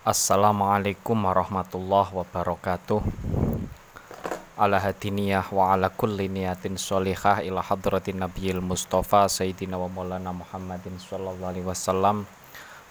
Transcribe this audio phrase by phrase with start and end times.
[0.00, 3.04] Assalamualaikum warahmatullahi wabarakatuh.
[4.56, 10.96] Ala hadiniyah wa ala kulli niyatin sholihah ila hadratin nabiyil mustafa sayyidina wa maulana muhammadin
[10.96, 12.24] sallallahu alaihi wasallam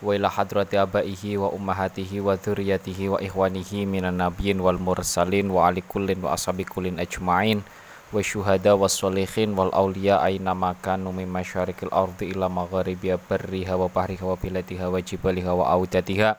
[0.06, 5.66] wa ila hadrati abaihi wa ummahatihi wa dzurriyyatihi wa ikhwanihi minan nabiyyin wal mursalin wa
[5.66, 7.66] ali kullin wa ashabi kullin ajma'in
[8.14, 13.89] wa syuhada was sholihin wal auliya aina makanu min masyarikil ardi ila magharibiha barriha wa
[13.89, 16.38] bahriha wa biladiha wa jibaliha wa audatiha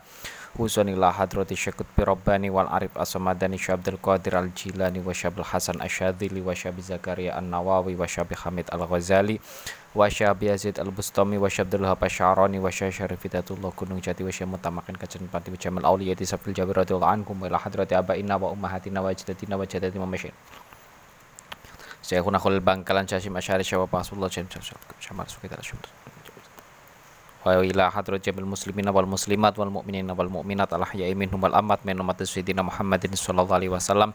[0.59, 5.79] Husani la hadrati syakut Rabbani wal arif asamadani syabdul qadir al jilani wa syabil hasan
[5.79, 9.39] asyadili wa syabi zakaria an nawawi wa syabi hamid al ghazali
[9.95, 14.35] wa syabi yazid al bustami wa syabdul hapa syarani wa syabi syarifitatullah gunung jati wa
[14.35, 14.99] syabi mutamakin
[15.31, 19.15] pati wa jamal awliyati safil jabir radiyallahu ankum wa ila hadrati abaina wa ummahatina wa
[19.15, 20.35] jadatina wa jadatina wa masyin
[22.03, 24.51] Syekhuna khulil bangkalan casim asyari syawab sukitar
[24.99, 25.31] syamar
[27.41, 30.71] wa ila hadrat jamil muslimin wal muslimat wal mu'minin wal mu'minat.
[30.77, 34.13] Al ahya'i minhum wal amat min umat sayyidina Muhammadin sallallahu alaihi wasallam.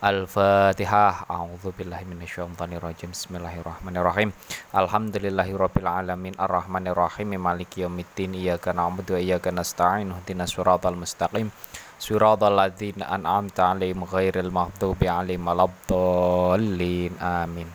[0.00, 4.32] Al-Fatihah A'udzu billahi minasyaitonir rajim Bismillahirrahmanirrahim.
[4.72, 6.32] Alhamdulillahi rabbil alamin.
[6.40, 8.32] Arrahmanir rahim maliki yaumiddin.
[8.32, 10.08] Iyyaka na'budu wa iyyaka nasta'in.
[10.08, 11.52] Ihdinas siratal mustaqim.
[12.00, 17.12] Siratal ladzina an'amta 'alaihim ghairil maghdubi alaihim waladdallin.
[17.20, 17.68] Amin.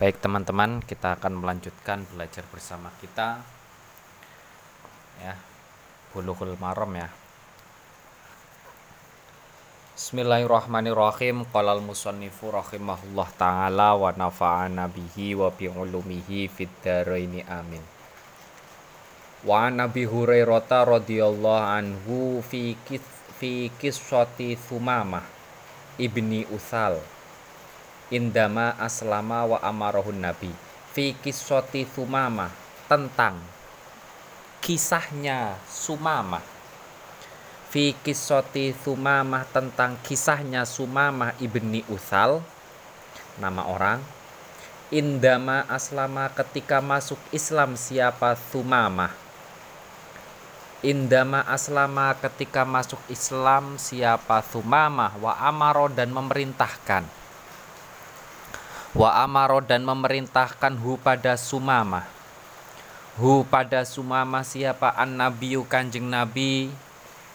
[0.00, 3.44] Baik teman-teman kita akan melanjutkan belajar bersama kita
[5.22, 5.34] ya.
[6.10, 7.08] Bulughul maram ya.
[9.94, 11.46] Bismillahirrahmanirrahim.
[11.54, 17.84] Qalal musannifu rahimahullah ta'ala wa nafa'ana bihi wa bi ulumihi fid dharaini amin.
[19.46, 23.02] Wa Nabi Hurairah radhiyallahu anhu fi kis
[23.38, 25.26] fi kiswati Thumamah
[25.98, 27.02] ibni Utsal
[28.10, 30.50] indama aslama wa amarahun nabi.
[30.94, 32.54] Fi kiswati Thumamah
[32.86, 33.51] tentang
[34.62, 36.46] kisahnya Sumamah.
[37.74, 42.46] Fi kisoti Sumamah tentang kisahnya Sumamah ibni Uthal
[43.42, 43.98] nama orang
[44.94, 49.10] indama aslama ketika masuk Islam siapa Sumamah?
[50.78, 55.18] Indama aslama ketika masuk Islam siapa Sumamah?
[55.18, 57.02] Wa amaro dan memerintahkan.
[58.94, 62.21] Wa amaro dan memerintahkan hu pada Sumamah
[63.20, 66.72] Hu pada sumama siapa an nabiyu kanjeng nabi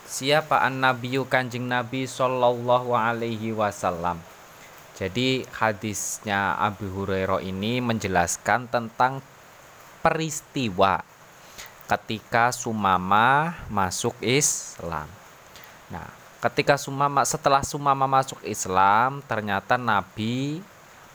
[0.09, 4.17] Siapa an nabiyu kanjeng nabi Sallallahu alaihi wasallam
[4.97, 9.21] Jadi hadisnya Abu Hurairah ini menjelaskan tentang
[10.01, 11.05] peristiwa
[11.87, 15.07] ketika Sumama masuk Islam.
[15.87, 16.09] Nah,
[16.43, 20.59] ketika Sumama setelah Sumama masuk Islam, ternyata Nabi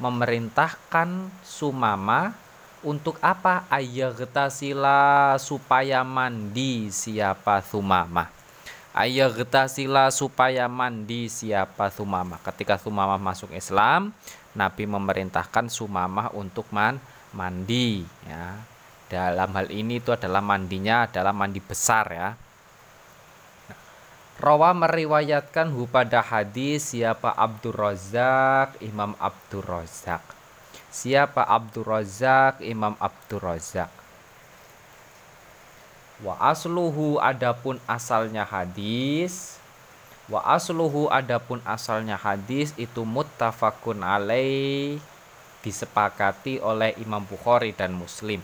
[0.00, 2.38] memerintahkan Sumama
[2.82, 3.66] untuk apa
[4.50, 8.28] sila supaya mandi siapa sumama
[9.72, 14.12] sila supaya mandi siapa sumama ketika sumama masuk Islam
[14.52, 17.00] Nabi memerintahkan sumama untuk man
[17.32, 18.60] mandi ya.
[19.08, 22.28] Dalam hal ini itu adalah mandinya adalah mandi besar ya.
[24.40, 30.41] Rawa meriwayatkan hu pada hadis siapa Abdur Razak Imam Abdur Razak
[30.92, 32.60] Siapa Abdur Razak?
[32.60, 33.88] Imam Abdur Razak.
[36.20, 39.58] Wa asluhu adapun asalnya hadis
[40.30, 45.02] Wa asluhu adapun asalnya hadis itu muttafaqun alaih
[45.66, 48.38] disepakati oleh Imam Bukhari dan Muslim.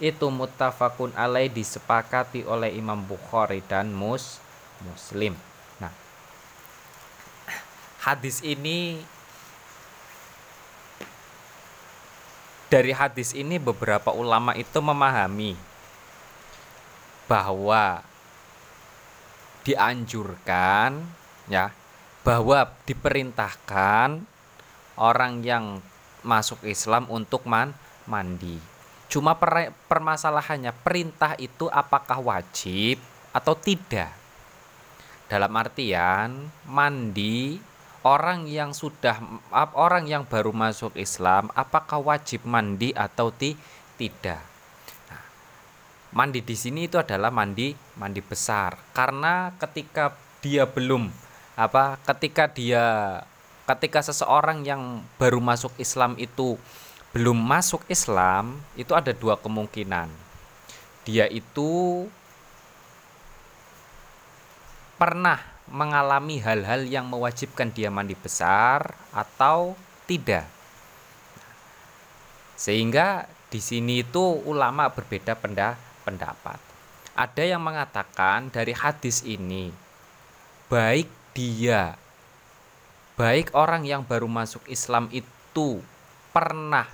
[0.00, 4.40] Itu muttafaqun alaih disepakati oleh Imam Bukhari dan Mus
[4.80, 5.36] Muslim.
[5.76, 5.92] Nah,
[8.02, 9.04] hadis ini
[12.72, 15.56] dari hadis ini beberapa ulama itu memahami
[17.24, 18.04] bahwa
[19.64, 21.00] dianjurkan
[21.48, 21.72] ya
[22.24, 24.24] bahwa diperintahkan
[24.96, 25.80] orang yang
[26.24, 27.76] masuk Islam untuk man
[28.08, 28.56] mandi.
[29.12, 32.98] Cuma per permasalahannya perintah itu apakah wajib
[33.30, 34.12] atau tidak?
[35.28, 37.60] Dalam artian mandi
[38.04, 39.16] orang yang sudah
[39.72, 43.56] orang yang baru masuk Islam apakah wajib mandi atau ti,
[43.96, 44.44] tidak?
[45.08, 45.24] Nah,
[46.12, 48.76] mandi di sini itu adalah mandi mandi besar.
[48.92, 50.12] Karena ketika
[50.44, 51.08] dia belum
[51.56, 52.84] apa ketika dia
[53.64, 56.60] ketika seseorang yang baru masuk Islam itu
[57.16, 60.12] belum masuk Islam itu ada dua kemungkinan.
[61.08, 62.04] Dia itu
[65.00, 70.44] pernah mengalami hal-hal yang mewajibkan dia mandi besar atau tidak.
[72.54, 75.38] Sehingga di sini itu ulama berbeda
[76.04, 76.58] pendapat.
[77.14, 79.70] Ada yang mengatakan dari hadis ini
[80.66, 81.06] baik
[81.36, 81.94] dia
[83.14, 85.78] baik orang yang baru masuk Islam itu
[86.34, 86.86] pernah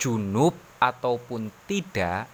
[0.00, 2.24] junub ataupun tidak,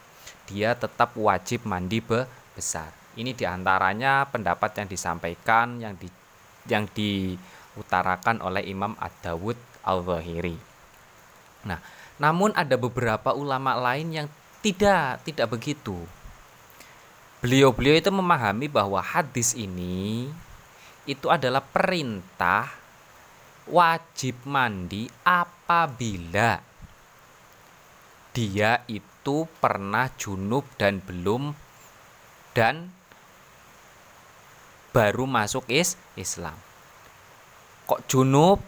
[0.47, 2.23] dia tetap wajib mandi be
[2.55, 2.95] besar.
[3.17, 6.09] Ini di antaranya pendapat yang disampaikan yang di
[6.69, 10.59] yang diutarakan oleh Imam Ad-Dawud Al-Zahiri.
[11.65, 11.81] Nah,
[12.21, 14.29] namun ada beberapa ulama lain yang
[14.61, 15.97] tidak tidak begitu.
[17.41, 20.29] Beliau-beliau itu memahami bahwa hadis ini
[21.07, 22.69] itu adalah perintah
[23.71, 26.59] wajib mandi apabila
[28.37, 31.57] dia itu pernah junub dan belum
[32.53, 32.93] dan
[34.97, 36.57] baru masuk is Islam.
[37.85, 38.65] Kok junub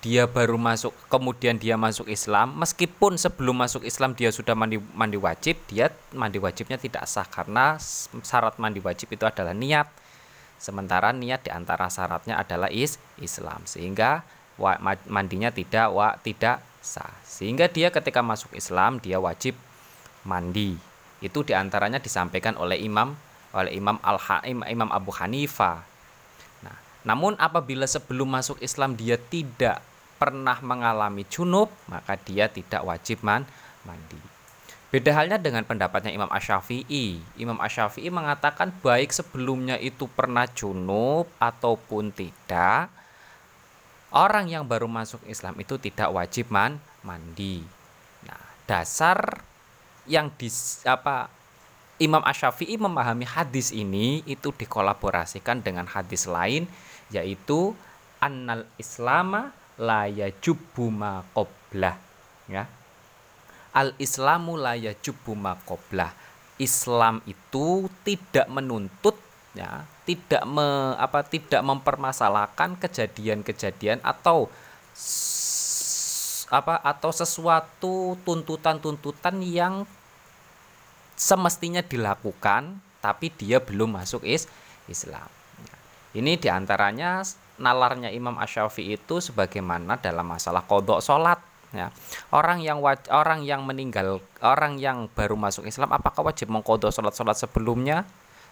[0.00, 5.20] dia baru masuk kemudian dia masuk Islam meskipun sebelum masuk Islam dia sudah mandi mandi
[5.20, 7.76] wajib dia mandi wajibnya tidak sah karena
[8.24, 9.84] syarat mandi wajib itu adalah niat.
[10.56, 13.68] Sementara niat di antara syaratnya adalah is Islam.
[13.68, 14.24] Sehingga
[14.56, 17.12] wa, mandinya tidak wa tidak sah.
[17.20, 19.52] Sehingga dia ketika masuk Islam dia wajib
[20.24, 20.80] mandi.
[21.20, 23.12] Itu di antaranya disampaikan oleh Imam
[23.56, 25.96] oleh Imam Al Imam Abu Hanifah
[27.06, 29.78] namun apabila sebelum masuk Islam dia tidak
[30.18, 33.46] pernah mengalami junub, maka dia tidak wajib man
[33.86, 34.18] mandi.
[34.90, 37.22] Beda halnya dengan pendapatnya Imam Asyafi'i.
[37.38, 42.90] Imam Asyafi'i mengatakan baik sebelumnya itu pernah junub ataupun tidak,
[44.10, 47.62] orang yang baru masuk Islam itu tidak wajib man mandi.
[48.26, 49.46] Nah, dasar
[50.10, 50.50] yang di
[50.90, 51.30] apa
[51.96, 56.68] Imam Asyafi'i memahami hadis ini itu dikolaborasikan dengan hadis lain
[57.08, 57.72] yaitu
[58.20, 61.24] annal islama la yajubu ma
[62.48, 62.68] ya.
[63.72, 65.56] Al islamu la yajubu ma
[66.56, 69.16] Islam itu tidak menuntut
[69.56, 74.48] ya tidak me, apa tidak mempermasalahkan kejadian-kejadian atau
[76.46, 79.82] apa atau sesuatu tuntutan-tuntutan yang
[81.16, 84.44] semestinya dilakukan tapi dia belum masuk is
[84.86, 85.26] Islam.
[86.16, 87.24] Ini di antaranya
[87.60, 91.40] nalarnya Imam Asyafi itu sebagaimana dalam masalah kodok sholat
[91.72, 91.92] ya.
[92.32, 97.12] Orang yang waj orang yang meninggal orang yang baru masuk Islam apakah wajib mengkodok sholat
[97.16, 98.04] sholat sebelumnya?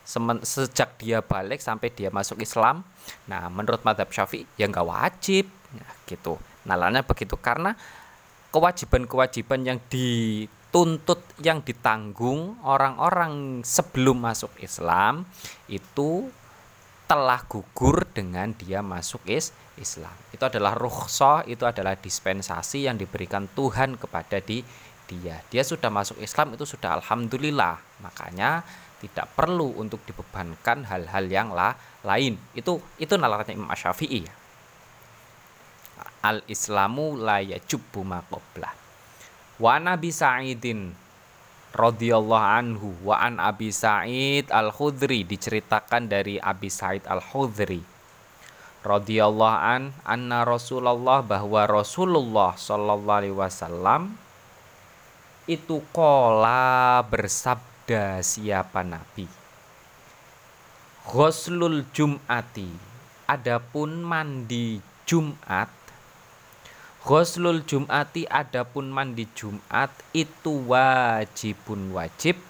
[0.04, 2.84] Semen, sejak dia balik sampai dia masuk Islam?
[3.24, 6.36] Nah menurut madhab syafi'i ya nggak wajib ya, gitu.
[6.68, 7.72] Nalarnya begitu karena
[8.52, 9.78] kewajiban-kewajiban yang
[10.74, 15.22] dituntut yang ditanggung orang-orang sebelum masuk Islam
[15.70, 16.26] itu
[17.06, 20.10] telah gugur dengan dia masuk is Islam.
[20.34, 24.66] Itu adalah rukhsah, itu adalah dispensasi yang diberikan Tuhan kepada di
[25.06, 25.38] dia.
[25.46, 27.78] Dia sudah masuk Islam itu sudah alhamdulillah.
[28.02, 28.66] Makanya
[28.98, 32.34] tidak perlu untuk dibebankan hal-hal yang lah, lain.
[32.50, 34.26] Itu itu nalarnya Imam Syafi'i.
[36.26, 38.18] Al Islamu la yajubu ma
[39.54, 40.90] Wa Nabi Sa'idin
[41.74, 47.82] radhiyallahu anhu wa an Abi Sa'id Al-Khudri diceritakan dari Abi Sa'id Al-Khudri
[48.86, 54.14] radhiyallahu an anna Rasulullah bahwa Rasulullah sallallahu alaihi wasallam
[55.46, 59.28] itu kola bersabda siapa nabi?
[61.04, 62.70] Ghuslul Jum'ati
[63.28, 65.83] adapun mandi Jumat
[67.04, 72.40] Ghuslul Jum'ati adapun mandi Jumat itu wajibun wajib.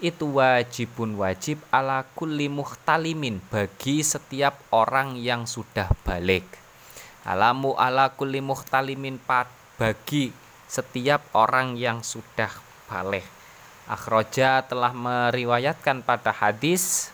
[0.00, 6.48] Itu wajibun wajib ala kulli muhtalimin bagi setiap orang yang sudah balik.
[7.28, 9.20] Alamu ala kulli muhtalimin
[9.76, 10.32] bagi
[10.64, 12.48] setiap orang yang sudah
[12.88, 13.28] balik.
[13.84, 17.12] Akhroja telah meriwayatkan pada hadis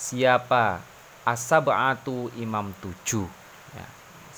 [0.00, 0.80] siapa
[1.28, 3.41] asabatu imam tujuh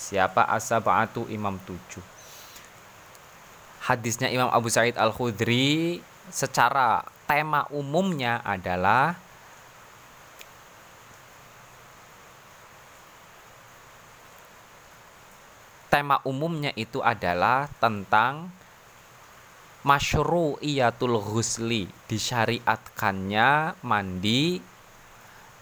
[0.05, 2.05] Siapa asabatu imam tujuh?
[3.89, 9.17] Hadisnya Imam Abu Said Al-Khudri secara tema umumnya adalah
[15.89, 18.53] tema umumnya itu adalah tentang
[19.85, 24.61] masyru'iyatul ghusli disyariatkannya mandi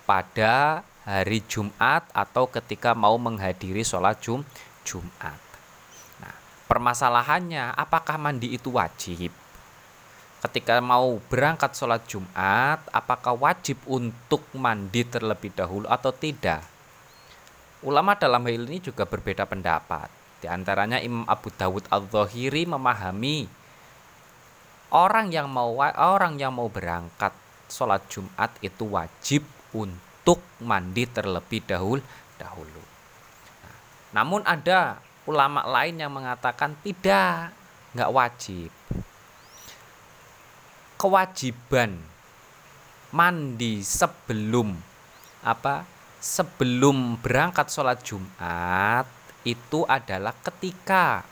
[0.06, 4.46] pada hari Jumat atau ketika mau menghadiri sholat Jum
[4.86, 5.38] Jumat.
[6.22, 6.36] Nah,
[6.70, 9.34] permasalahannya apakah mandi itu wajib?
[10.42, 16.66] Ketika mau berangkat sholat Jumat, apakah wajib untuk mandi terlebih dahulu atau tidak?
[17.82, 20.10] Ulama dalam hal ini juga berbeda pendapat.
[20.42, 23.46] Di antaranya Imam Abu Dawud Al-Zahiri memahami
[24.90, 27.30] orang yang mau orang yang mau berangkat
[27.70, 30.11] sholat Jumat itu wajib untuk
[30.62, 32.02] mandi terlebih dahulu.
[32.38, 32.82] dahulu.
[33.62, 33.78] Nah,
[34.18, 34.98] namun ada
[35.30, 37.54] ulama lain yang mengatakan tidak,
[37.94, 38.70] nggak wajib.
[40.98, 42.02] Kewajiban
[43.14, 44.74] mandi sebelum
[45.42, 45.86] apa?
[46.22, 49.06] Sebelum berangkat sholat Jumat
[49.42, 51.26] itu adalah ketika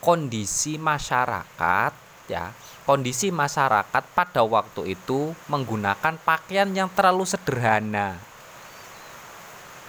[0.00, 2.52] kondisi masyarakat ya
[2.84, 8.20] kondisi masyarakat pada waktu itu menggunakan pakaian yang terlalu sederhana.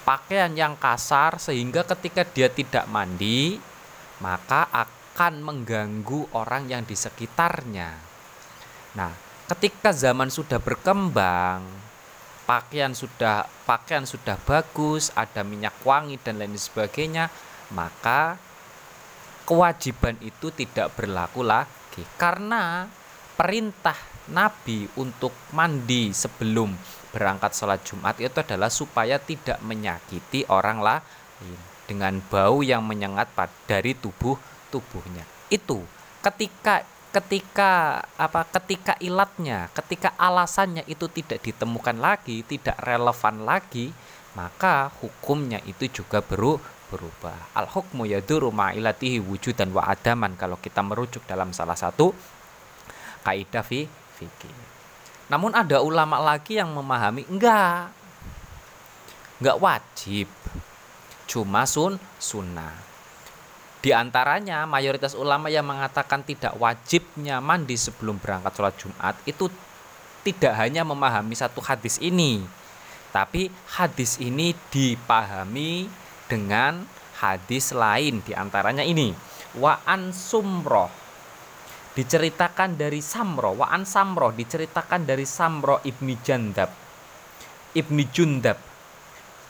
[0.05, 3.57] Pakaian yang kasar sehingga ketika dia tidak mandi
[4.21, 7.89] maka akan mengganggu orang yang di sekitarnya.
[8.95, 9.11] Nah
[9.45, 11.65] ketika zaman sudah berkembang
[12.45, 17.33] pakaian sudah pakaian sudah bagus ada minyak wangi dan lain sebagainya
[17.73, 18.37] maka
[19.45, 21.45] kewajiban itu tidak berlaku
[21.95, 22.03] lagi.
[22.19, 22.83] Karena
[23.39, 23.95] perintah
[24.27, 26.75] Nabi untuk mandi sebelum
[27.15, 31.55] berangkat sholat Jumat itu adalah supaya tidak menyakiti orang lain
[31.87, 33.31] dengan bau yang menyengat
[33.63, 34.35] dari tubuh
[34.67, 35.23] tubuhnya.
[35.47, 35.87] Itu
[36.19, 36.83] ketika
[37.15, 43.95] ketika apa ketika ilatnya ketika alasannya itu tidak ditemukan lagi tidak relevan lagi
[44.35, 47.55] maka hukumnya itu juga beru berubah.
[47.57, 52.13] Al hukmu yaduru ma'ilatihi wujudan wa adaman kalau kita merujuk dalam salah satu
[53.25, 54.55] kaidah fi fikih.
[55.29, 57.89] Namun ada ulama lagi yang memahami enggak.
[59.41, 60.27] Enggak wajib.
[61.25, 62.73] Cuma sun sunnah.
[63.81, 69.45] Di antaranya mayoritas ulama yang mengatakan tidak wajibnya mandi sebelum berangkat sholat Jumat itu
[70.25, 72.41] tidak hanya memahami satu hadis ini,
[73.13, 75.85] tapi hadis ini dipahami
[76.25, 76.85] dengan
[77.21, 79.13] hadis lain di antaranya ini.
[79.55, 80.91] Wa an sumroh.
[81.95, 86.67] Diceritakan dari Samro wa an Samroh diceritakan dari Samro ibni Jandab.
[87.71, 88.59] Ibni Jundab.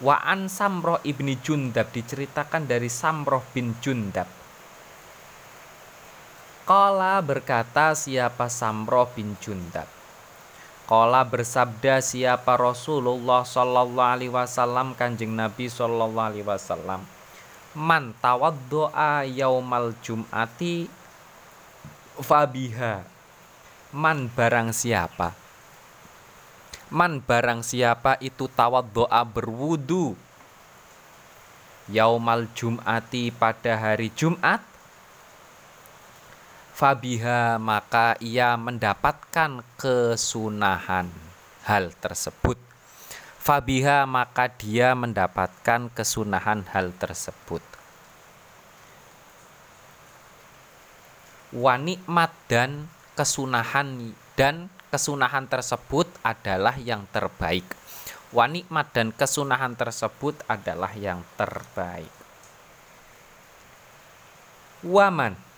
[0.06, 4.30] Wa an Samroh ibni Jundab diceritakan dari Samroh bin Jundab.
[6.70, 9.95] Kala berkata siapa Samroh bin Jundab
[10.86, 14.94] Kala bersabda siapa Rasulullah Sallallahu Alaihi Wasallam?
[14.94, 17.02] Kanjeng Nabi Sallallahu Alaihi Wasallam.
[17.74, 20.86] Man tawaddoa yaumal jum'ati
[22.22, 23.02] fabiha.
[23.98, 25.34] Man barang siapa?
[26.94, 30.14] Man barang siapa itu tawaddoa berwudu
[31.86, 34.75] Yaumal jum'ati pada hari Jumat
[36.76, 41.08] fabiha maka ia mendapatkan kesunahan
[41.64, 42.60] hal tersebut.
[43.40, 47.64] Fabiha maka dia mendapatkan kesunahan hal tersebut.
[51.56, 57.64] Wanikmat dan kesunahan dan kesunahan tersebut adalah yang terbaik.
[58.36, 62.12] Wanikmat dan kesunahan tersebut adalah yang terbaik.
[64.84, 65.55] Waman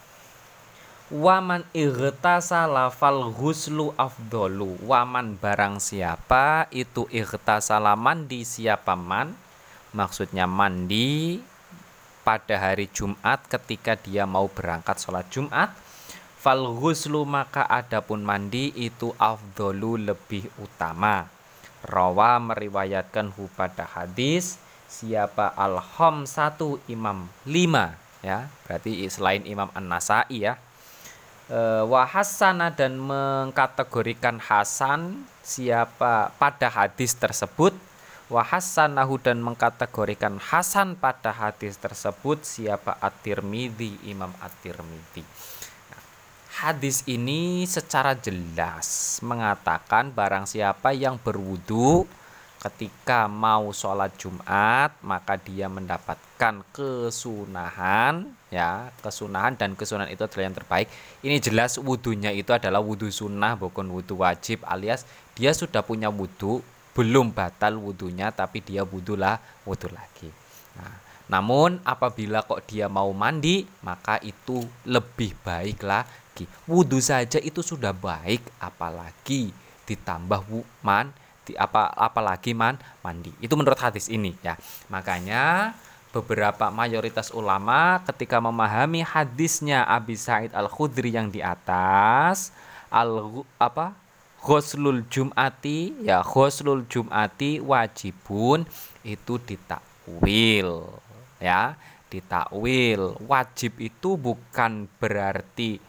[1.08, 9.32] Waman igtasala fal ghuslu afdolu Waman barang siapa itu igtasala mandi siapa man?
[9.96, 11.40] Maksudnya mandi
[12.28, 15.72] pada hari Jumat ketika dia mau berangkat sholat Jumat.
[16.44, 21.32] Fal ghuslu maka adapun mandi itu afdolu lebih utama.
[21.88, 24.60] Rawa meriwayatkan hu pada hadis
[24.92, 27.96] Siapa al-hom satu imam lima.
[28.20, 30.60] Ya berarti selain imam an-nasai ya
[31.88, 37.72] wahasana dan mengkategorikan Hasan siapa pada hadis tersebut.
[38.28, 45.24] Wahasanahu dan mengkategorikan Hasan pada hadis tersebut siapa At-Tirmidzi Imam At-Tirmidzi
[45.88, 46.04] nah,
[46.60, 52.04] hadis ini secara jelas mengatakan barang siapa yang berwudu
[52.58, 58.90] ketika mau sholat Jumat maka dia mendapatkan kesunahan ya.
[59.02, 60.88] Kesunahan dan kesunahan itu adalah yang terbaik.
[61.22, 65.06] Ini jelas wudhunya itu adalah wudhu sunnah bukan wudhu wajib alias
[65.38, 66.66] dia sudah punya wudhu
[66.98, 69.38] belum batal wudhunya tapi dia wudhu lah
[69.70, 70.34] wudhu lagi.
[70.78, 70.98] Nah,
[71.30, 76.50] namun apabila kok dia mau mandi maka itu lebih baik lagi.
[76.66, 79.54] Wudhu saja itu sudah baik apalagi
[79.86, 80.42] ditambah
[80.82, 81.14] man
[81.48, 83.32] di apa apalagi man mandi.
[83.40, 84.60] Itu menurut hadis ini ya.
[84.92, 85.72] Makanya
[86.12, 92.52] beberapa mayoritas ulama ketika memahami hadisnya Abi Said Al Khudri yang di atas
[92.92, 93.96] al apa
[94.40, 98.64] ghuslul jumati ya ghuslul jumati wajibun
[99.04, 100.88] itu ditakwil
[101.44, 101.76] ya
[102.08, 105.84] ditakwil wajib itu bukan berarti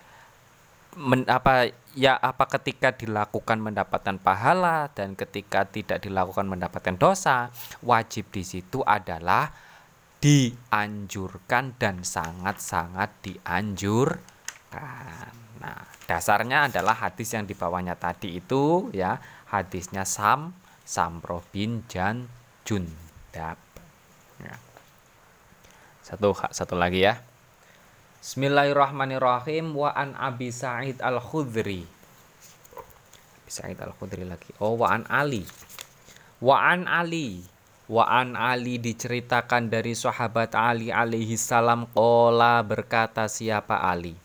[0.98, 7.50] men, apa ya apa ketika dilakukan mendapatkan pahala dan ketika tidak dilakukan mendapatkan dosa
[7.82, 9.50] wajib di situ adalah
[10.22, 14.22] dianjurkan dan sangat-sangat dianjurkan.
[15.58, 19.18] Nah dasarnya adalah hadis yang di bawahnya tadi itu ya
[19.50, 20.54] hadisnya Sam
[20.86, 22.30] Samro bin Jan
[22.62, 23.58] Jundab.
[24.38, 24.54] Ya.
[26.06, 27.18] satu satu lagi ya
[28.18, 31.86] Bismillahirrahmanirrahim wa an Abi Sa'id Al-Khudri.
[31.86, 34.50] Abi Sa'id Al-Khudri lagi.
[34.58, 35.46] Oh, wa an Ali.
[36.42, 37.46] Wa an Ali.
[37.86, 44.18] Wa an Ali diceritakan dari sahabat Ali alaihi salam qala berkata siapa Ali?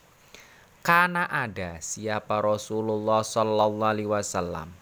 [0.82, 4.74] Karena ada siapa Rasulullah sallallahu alaihi wasallam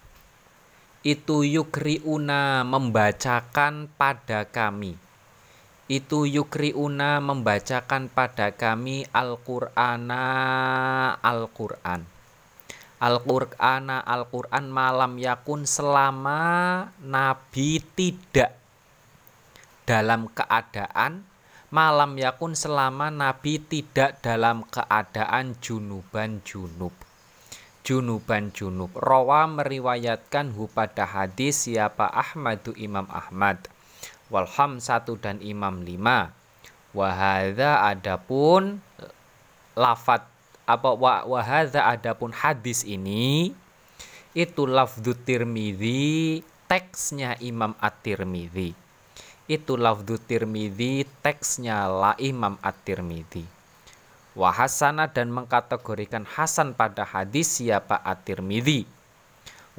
[1.02, 5.01] itu yukriuna membacakan pada kami
[5.92, 10.24] itu yukriuna membacakan pada kami Al-Qur'ana
[11.20, 12.08] Al-Qur'an.
[13.04, 16.40] Al-Qur'ana Al-Qur'an malam yakun selama
[17.04, 18.56] Nabi tidak
[19.84, 21.28] dalam keadaan
[21.76, 26.96] malam yakun selama Nabi tidak dalam keadaan junuban junub
[27.84, 33.60] junuban junub rawa meriwayatkan hu pada hadis siapa Ahmadu Imam Ahmad
[34.32, 36.32] walham satu dan imam lima.
[36.92, 38.84] Wahada adapun
[39.76, 40.28] lafat
[40.68, 43.56] apa wa wahada adapun hadis ini
[44.32, 48.72] itu lafdu tirmidhi teksnya imam at-tirmidhi
[49.52, 53.44] itu lafdu tirmidhi teksnya la imam at-tirmidhi
[54.36, 58.88] wahasana dan mengkategorikan hasan pada hadis siapa at-tirmidhi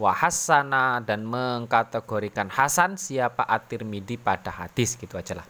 [0.01, 5.47] wahasana dan mengkategorikan hasan siapa at-Tirmidzi pada hadis gitu aja lah.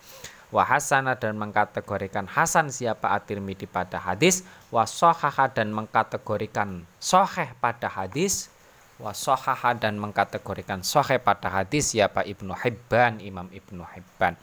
[0.53, 4.45] Wahasana dan mengkategorikan hasan siapa at-Tirmidzi pada hadis.
[4.69, 8.53] Wasohaha dan mengkategorikan soheh pada hadis.
[9.01, 14.37] Wasohaha dan mengkategorikan soheh pada hadis siapa Ibnu Hibban Imam Ibnu Hibban.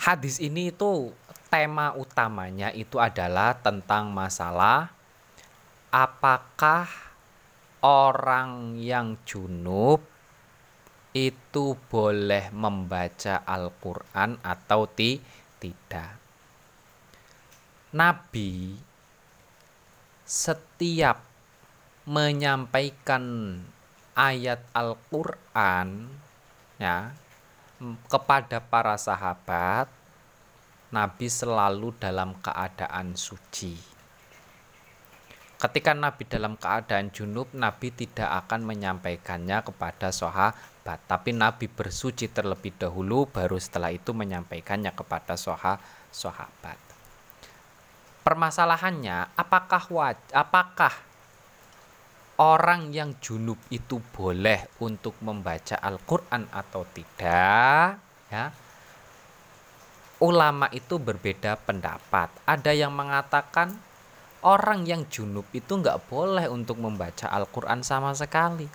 [0.00, 1.12] Hadis ini itu
[1.52, 4.88] tema utamanya itu adalah tentang masalah
[5.90, 6.86] apakah
[7.82, 10.06] orang yang junub
[11.10, 15.18] itu boleh membaca Al-Quran atau ti
[15.58, 16.14] tidak.
[17.90, 18.78] Nabi
[20.22, 21.26] setiap
[22.06, 23.58] menyampaikan
[24.14, 26.06] ayat Al-Quran
[26.78, 27.10] ya
[28.06, 29.90] kepada para sahabat,
[30.94, 33.89] Nabi selalu dalam keadaan suci.
[35.60, 42.72] Ketika Nabi dalam keadaan junub, Nabi tidak akan menyampaikannya kepada sahabat, tapi Nabi bersuci terlebih
[42.80, 46.80] dahulu, baru setelah itu menyampaikannya kepada sahabat.
[48.24, 50.96] Permasalahannya, apakah waj apakah
[52.40, 58.00] orang yang junub itu boleh untuk membaca Al-Quran atau tidak?
[58.32, 58.48] Ya,
[60.24, 62.32] ulama itu berbeda pendapat.
[62.48, 63.89] Ada yang mengatakan
[64.46, 68.68] orang yang junub itu nggak boleh untuk membaca Al-Quran sama sekali.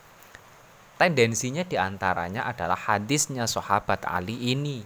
[0.95, 4.79] Tendensinya di antaranya adalah hadisnya sahabat Ali ini.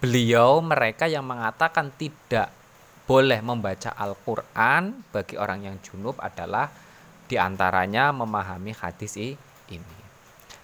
[0.00, 2.48] Beliau mereka yang mengatakan tidak
[3.04, 6.72] boleh membaca Al-Quran bagi orang yang junub adalah
[7.28, 9.98] di antaranya memahami hadis ini.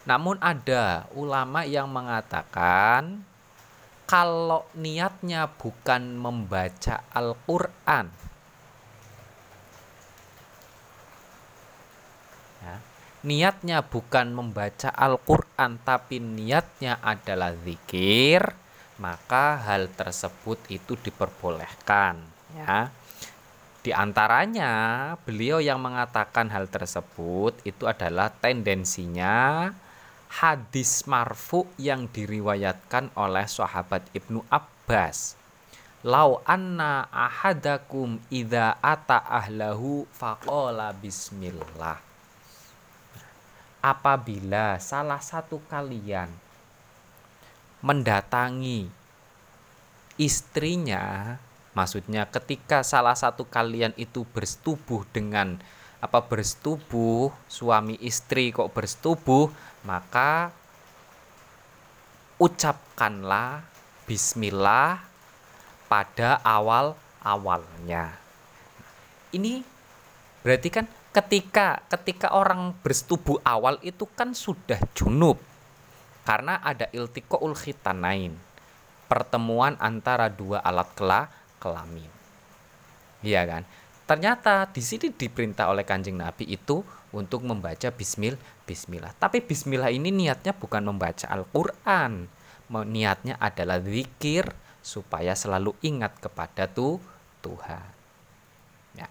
[0.09, 3.20] Namun ada ulama yang mengatakan
[4.09, 8.30] kalau niatnya bukan membaca Al-Quran
[13.20, 18.40] niatnya bukan membaca Al-Quran tapi niatnya adalah zikir
[19.00, 22.20] maka hal tersebut itu diperbolehkan
[22.56, 22.92] ya.
[23.80, 24.72] Di antaranya
[25.24, 29.72] beliau yang mengatakan hal tersebut itu adalah tendensinya
[30.28, 35.40] hadis marfu yang diriwayatkan oleh sahabat Ibnu Abbas.
[36.04, 42.10] Lau anna ahadakum idza ata ahlahu faqala bismillah
[43.81, 46.29] apabila salah satu kalian
[47.81, 48.93] mendatangi
[50.21, 51.37] istrinya,
[51.73, 55.57] maksudnya ketika salah satu kalian itu bersetubuh dengan
[56.01, 59.49] apa bersetubuh suami istri kok bersetubuh,
[59.85, 60.53] maka
[62.37, 63.64] ucapkanlah
[64.05, 65.01] bismillah
[65.88, 68.16] pada awal-awalnya.
[69.33, 69.64] Ini
[70.45, 75.38] berarti kan ketika ketika orang bersetubuh awal itu kan sudah junub
[76.23, 78.38] karena ada iltiqaul khitanain
[79.11, 81.27] pertemuan antara dua alat kela,
[81.59, 82.11] kelamin
[83.27, 83.66] iya kan
[84.07, 89.11] ternyata di sini diperintah oleh kanjeng Nabi itu untuk membaca bismil bismillah.
[89.18, 92.31] Tapi bismillah ini niatnya bukan membaca Al-Qur'an.
[92.70, 94.46] Niatnya adalah zikir
[94.79, 97.03] supaya selalu ingat kepada tuh
[97.42, 97.90] Tuhan.
[98.94, 99.11] Ya.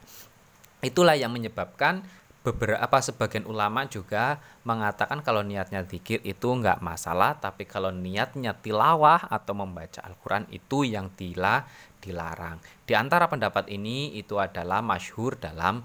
[0.80, 2.08] Itulah yang menyebabkan
[2.40, 9.28] beberapa sebagian ulama juga mengatakan kalau niatnya zikir itu enggak masalah tapi kalau niatnya tilawah
[9.28, 11.68] atau membaca Al-Quran itu yang tila
[12.00, 12.64] dilarang.
[12.88, 15.84] Di antara pendapat ini itu adalah masyhur dalam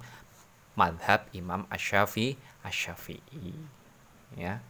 [0.79, 3.55] madhab Imam Asyafi Asyafi'i
[4.39, 4.63] ya.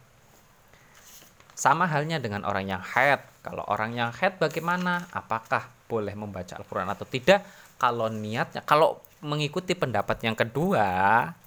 [1.55, 3.23] Sama halnya dengan orang yang haid.
[3.39, 5.07] Kalau orang yang haid bagaimana?
[5.15, 7.45] Apakah boleh membaca Al-Quran atau tidak?
[7.79, 10.87] Kalau niatnya kalau mengikuti pendapat yang kedua,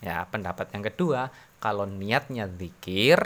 [0.02, 1.30] ya, pendapat yang kedua,
[1.62, 3.18] kalau niatnya zikir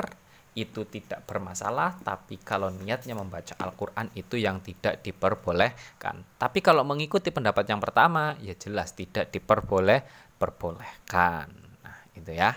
[0.53, 6.21] itu tidak bermasalah, tapi kalau niatnya membaca Al-Qur'an itu yang tidak diperbolehkan.
[6.37, 10.05] Tapi kalau mengikuti pendapat yang pertama, ya jelas tidak diperboleh
[10.37, 11.49] perbolehkan.
[11.81, 12.53] Nah, itu ya.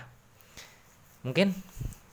[1.24, 1.56] Mungkin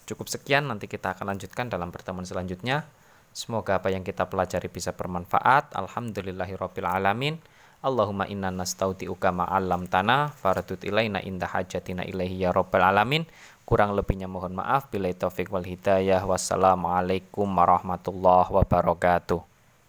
[0.07, 2.87] cukup sekian nanti kita akan lanjutkan dalam pertemuan selanjutnya.
[3.35, 5.75] Semoga apa yang kita pelajari bisa bermanfaat.
[5.75, 7.35] Alhamdulillahirabbil alamin.
[7.83, 13.27] Allahumma inna nastauti'uka ma'alam tanah faradut ilaina indah hajatina ilaihi ya rabbal alamin.
[13.67, 14.87] Kurang lebihnya mohon maaf.
[14.87, 16.23] Bila taufik wal hidayah.
[16.23, 19.52] Wassalamualaikum warahmatullahi wabarakatuh